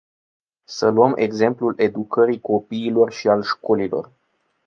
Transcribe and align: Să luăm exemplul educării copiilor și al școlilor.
Să 0.65 0.89
luăm 0.89 1.13
exemplul 1.15 1.73
educării 1.77 2.39
copiilor 2.39 3.11
și 3.11 3.27
al 3.27 3.43
școlilor. 3.43 4.11